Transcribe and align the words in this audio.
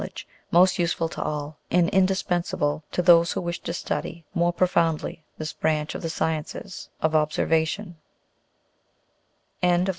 'edge 0.01 0.27
most 0.49 0.79
useful 0.79 1.07
to 1.07 1.21
all, 1.21 1.59
and 1.69 1.87
indispensable 1.91 2.83
to 2.91 3.03
those 3.03 3.33
who 3.33 3.39
wish 3.39 3.59
to 3.59 3.71
study 3.71 4.25
more 4.33 4.51
profoundly 4.51 5.23
this 5.37 5.53
branch 5.53 5.93
of 5.93 6.01
the 6.01 6.09
sciences 6.09 6.89
of 7.03 7.13
observation 7.13 7.95
GLOSSARY. 9.61 9.89